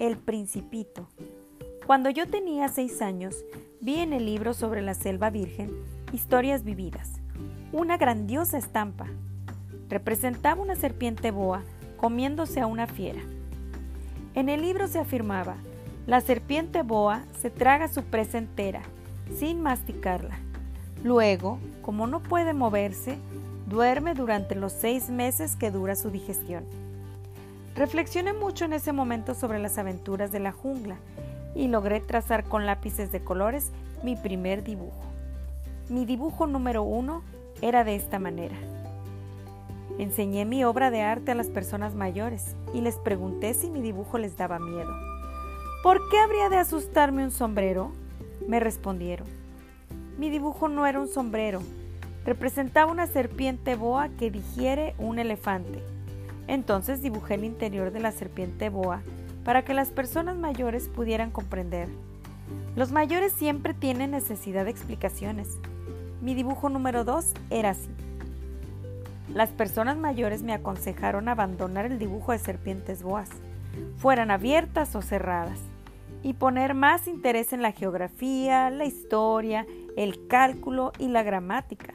[0.00, 1.10] El Principito.
[1.86, 3.44] Cuando yo tenía seis años,
[3.82, 5.70] vi en el libro sobre la selva virgen
[6.10, 7.20] Historias vividas,
[7.70, 9.08] una grandiosa estampa.
[9.90, 11.64] Representaba una serpiente boa
[11.98, 13.20] comiéndose a una fiera.
[14.34, 15.56] En el libro se afirmaba,
[16.06, 18.80] la serpiente boa se traga su presa entera,
[19.36, 20.38] sin masticarla.
[21.04, 23.18] Luego, como no puede moverse,
[23.68, 26.64] duerme durante los seis meses que dura su digestión.
[27.74, 30.96] Reflexioné mucho en ese momento sobre las aventuras de la jungla
[31.54, 33.70] y logré trazar con lápices de colores
[34.02, 35.04] mi primer dibujo.
[35.88, 37.22] Mi dibujo número uno
[37.62, 38.56] era de esta manera.
[39.98, 44.18] Enseñé mi obra de arte a las personas mayores y les pregunté si mi dibujo
[44.18, 44.92] les daba miedo.
[45.82, 47.92] ¿Por qué habría de asustarme un sombrero?
[48.46, 49.26] Me respondieron.
[50.18, 51.60] Mi dibujo no era un sombrero,
[52.24, 55.82] representaba una serpiente boa que digiere un elefante.
[56.50, 59.02] Entonces dibujé el interior de la serpiente boa
[59.44, 61.88] para que las personas mayores pudieran comprender.
[62.74, 65.60] Los mayores siempre tienen necesidad de explicaciones.
[66.20, 67.88] Mi dibujo número 2 era así.
[69.32, 73.30] Las personas mayores me aconsejaron abandonar el dibujo de serpientes boas,
[73.98, 75.60] fueran abiertas o cerradas,
[76.24, 81.94] y poner más interés en la geografía, la historia, el cálculo y la gramática.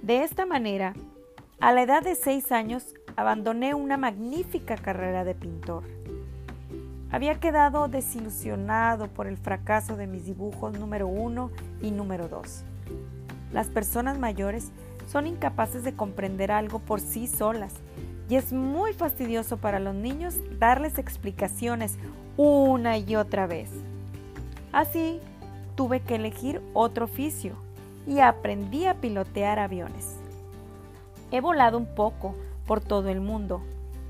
[0.00, 0.94] De esta manera,
[1.60, 5.84] a la edad de seis años, abandoné una magnífica carrera de pintor.
[7.10, 11.50] Había quedado desilusionado por el fracaso de mis dibujos número uno
[11.82, 12.64] y número dos.
[13.52, 14.70] Las personas mayores
[15.10, 17.74] son incapaces de comprender algo por sí solas
[18.30, 21.98] y es muy fastidioso para los niños darles explicaciones
[22.38, 23.68] una y otra vez.
[24.72, 25.20] Así,
[25.74, 27.52] tuve que elegir otro oficio
[28.06, 30.16] y aprendí a pilotear aviones.
[31.30, 32.34] He volado un poco
[32.72, 33.60] por todo el mundo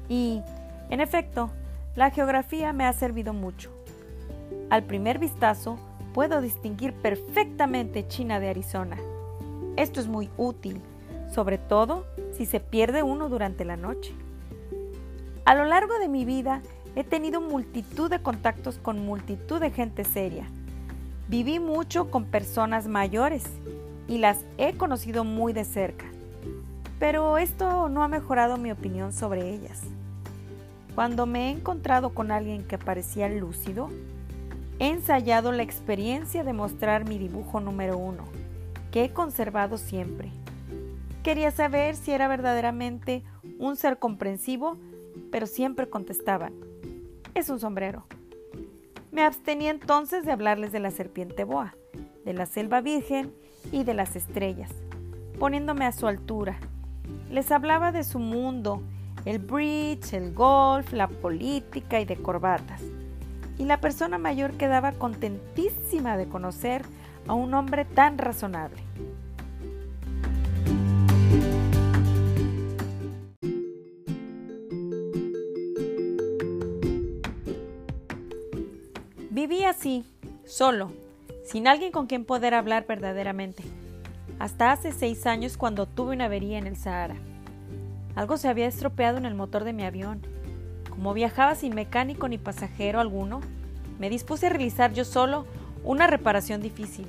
[0.08, 0.40] y,
[0.88, 1.50] en efecto,
[1.96, 3.72] la geografía me ha servido mucho.
[4.70, 5.80] Al primer vistazo,
[6.14, 8.98] puedo distinguir perfectamente China de Arizona.
[9.74, 10.80] Esto es muy útil
[11.28, 14.14] sobre todo si se pierde uno durante la noche.
[15.44, 16.62] A lo largo de mi vida
[16.94, 20.46] he tenido multitud de contactos con multitud de gente seria.
[21.26, 23.42] Viví mucho con personas mayores
[24.06, 26.11] y las he conocido muy de cerca.
[27.02, 29.80] Pero esto no ha mejorado mi opinión sobre ellas.
[30.94, 33.88] Cuando me he encontrado con alguien que parecía lúcido,
[34.78, 38.22] he ensayado la experiencia de mostrar mi dibujo número uno,
[38.92, 40.30] que he conservado siempre.
[41.24, 43.24] Quería saber si era verdaderamente
[43.58, 44.76] un ser comprensivo,
[45.32, 46.52] pero siempre contestaban,
[47.34, 48.06] es un sombrero.
[49.10, 51.74] Me abstenía entonces de hablarles de la serpiente boa,
[52.24, 53.34] de la selva virgen
[53.72, 54.70] y de las estrellas,
[55.40, 56.60] poniéndome a su altura.
[57.30, 58.82] Les hablaba de su mundo,
[59.24, 62.82] el bridge, el golf, la política y de corbatas.
[63.58, 66.82] Y la persona mayor quedaba contentísima de conocer
[67.26, 68.82] a un hombre tan razonable.
[79.30, 80.04] Viví así,
[80.44, 80.92] solo,
[81.44, 83.62] sin alguien con quien poder hablar verdaderamente,
[84.38, 87.16] hasta hace seis años cuando tuve una avería en el Sahara.
[88.14, 90.20] Algo se había estropeado en el motor de mi avión.
[90.90, 93.40] Como viajaba sin mecánico ni pasajero alguno,
[93.98, 95.46] me dispuse a realizar yo solo
[95.84, 97.06] una reparación difícil.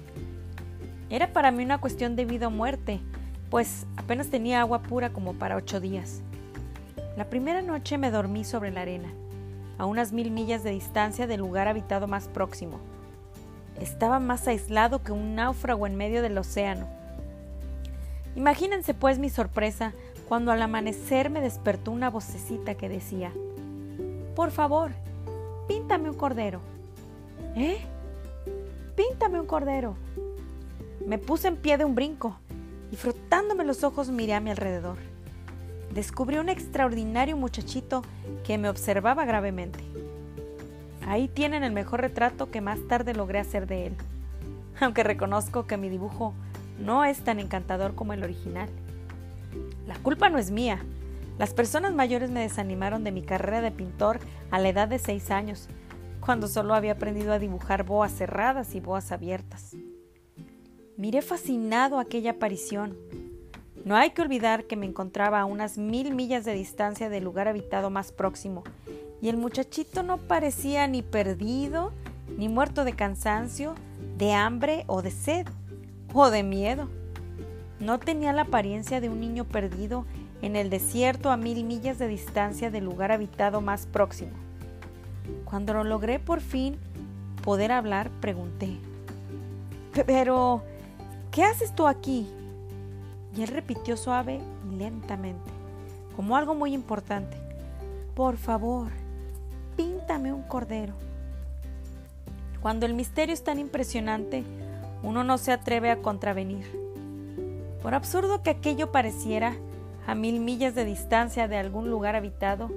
[1.09, 2.99] Era para mí una cuestión de vida o muerte,
[3.49, 6.21] pues apenas tenía agua pura como para ocho días.
[7.17, 9.09] La primera noche me dormí sobre la arena
[9.77, 12.79] a unas mil millas de distancia del lugar habitado más próximo.
[13.79, 16.87] Estaba más aislado que un náufrago en medio del océano.
[18.35, 19.93] Imagínense pues mi sorpresa
[20.27, 23.31] cuando al amanecer me despertó una vocecita que decía,
[24.35, 24.91] Por favor,
[25.67, 26.61] píntame un cordero.
[27.55, 27.77] ¿Eh?
[28.95, 29.95] Píntame un cordero.
[31.05, 32.37] Me puse en pie de un brinco
[32.91, 34.97] y frotándome los ojos miré a mi alrededor
[35.93, 38.03] descubrí un extraordinario muchachito
[38.43, 39.79] que me observaba gravemente.
[41.05, 43.95] Ahí tienen el mejor retrato que más tarde logré hacer de él,
[44.79, 46.33] aunque reconozco que mi dibujo
[46.79, 48.69] no es tan encantador como el original.
[49.87, 50.79] La culpa no es mía.
[51.37, 54.19] Las personas mayores me desanimaron de mi carrera de pintor
[54.51, 55.67] a la edad de seis años,
[56.19, 59.75] cuando solo había aprendido a dibujar boas cerradas y boas abiertas.
[60.95, 62.95] Miré fascinado aquella aparición,
[63.85, 67.49] no hay que olvidar que me encontraba a unas mil millas de distancia del lugar
[67.49, 68.63] habitado más próximo,
[69.21, 71.91] y el muchachito no parecía ni perdido,
[72.37, 73.75] ni muerto de cansancio,
[74.17, 75.47] de hambre o de sed,
[76.13, 76.87] o de miedo.
[77.79, 80.05] No tenía la apariencia de un niño perdido
[80.41, 84.31] en el desierto a mil millas de distancia del lugar habitado más próximo.
[85.45, 86.77] Cuando logré por fin
[87.43, 88.77] poder hablar, pregunté,
[90.05, 90.63] pero,
[91.31, 92.27] ¿qué haces tú aquí?
[93.35, 94.39] Y él repitió suave
[94.69, 95.51] y lentamente,
[96.15, 97.37] como algo muy importante,
[98.15, 98.89] por favor,
[99.75, 100.93] píntame un cordero.
[102.61, 104.43] Cuando el misterio es tan impresionante,
[105.03, 106.65] uno no se atreve a contravenir.
[107.81, 109.55] Por absurdo que aquello pareciera,
[110.07, 112.71] a mil millas de distancia de algún lugar habitado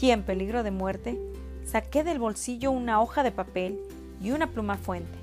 [0.00, 1.20] y en peligro de muerte,
[1.64, 3.78] saqué del bolsillo una hoja de papel
[4.20, 5.18] y una pluma fuente.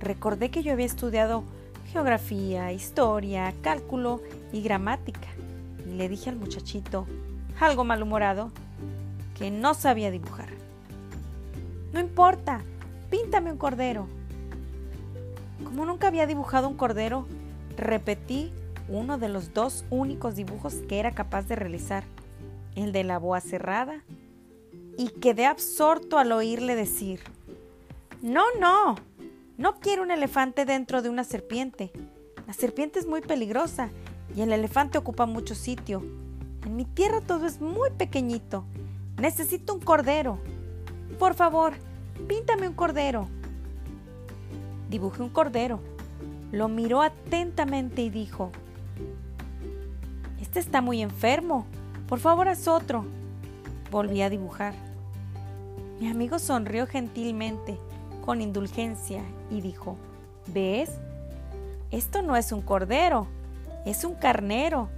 [0.00, 1.44] Recordé que yo había estudiado
[1.92, 4.20] geografía, historia, cálculo
[4.52, 5.28] y gramática,
[5.86, 7.06] y le dije al muchachito,
[7.60, 8.50] algo malhumorado,
[9.38, 10.48] que no sabía dibujar.
[11.92, 12.62] No importa,
[13.10, 14.06] píntame un cordero.
[15.64, 17.26] Como nunca había dibujado un cordero,
[17.76, 18.52] repetí
[18.88, 22.04] uno de los dos únicos dibujos que era capaz de realizar,
[22.74, 24.04] el de la boa cerrada,
[24.98, 27.20] y quedé absorto al oírle decir,
[28.22, 28.96] no, no,
[29.58, 31.90] no quiero un elefante dentro de una serpiente.
[32.46, 33.90] La serpiente es muy peligrosa
[34.34, 36.02] y el elefante ocupa mucho sitio.
[36.64, 38.64] En mi tierra todo es muy pequeñito.
[39.18, 40.38] Necesito un cordero.
[41.18, 41.74] Por favor,
[42.28, 43.28] píntame un cordero.
[44.88, 45.80] Dibujé un cordero.
[46.52, 48.50] Lo miró atentamente y dijo,
[50.40, 51.66] Este está muy enfermo.
[52.08, 53.04] Por favor, haz otro.
[53.90, 54.74] Volví a dibujar.
[56.00, 57.78] Mi amigo sonrió gentilmente,
[58.24, 59.96] con indulgencia, y dijo,
[60.48, 60.90] ¿ves?
[61.90, 63.26] Esto no es un cordero,
[63.86, 64.88] es un carnero.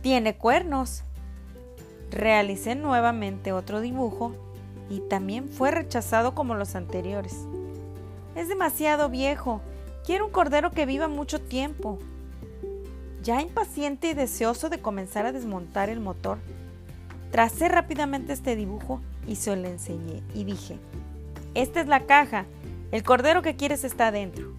[0.00, 1.02] Tiene cuernos.
[2.10, 4.32] Realicé nuevamente otro dibujo
[4.88, 7.46] y también fue rechazado como los anteriores.
[8.38, 9.60] Es demasiado viejo.
[10.06, 11.98] Quiero un cordero que viva mucho tiempo.
[13.20, 16.38] Ya impaciente y deseoso de comenzar a desmontar el motor,
[17.32, 20.78] tracé rápidamente este dibujo y se lo enseñé y dije,
[21.54, 22.46] esta es la caja,
[22.92, 24.52] el cordero que quieres está adentro.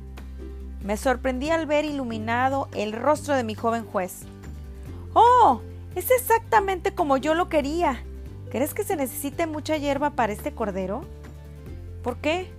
[0.83, 4.23] Me sorprendí al ver iluminado el rostro de mi joven juez.
[5.13, 5.61] ¡Oh!
[5.95, 8.03] Es exactamente como yo lo quería.
[8.51, 11.05] ¿Crees que se necesite mucha hierba para este cordero?
[12.03, 12.58] ¿Por qué?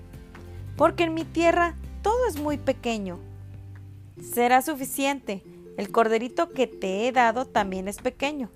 [0.80, 3.18] Porque en mi tierra todo es muy pequeño.
[4.18, 5.44] Será suficiente.
[5.76, 8.48] El corderito que te he dado también es pequeño.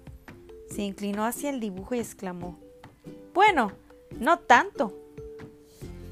[0.71, 2.59] Se inclinó hacia el dibujo y exclamó.
[3.35, 3.73] Bueno,
[4.19, 4.97] no tanto.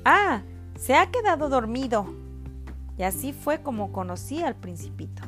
[0.05, 0.43] Ah,
[0.79, 2.05] se ha quedado dormido.
[2.99, 5.23] Y así fue como conocí al principito.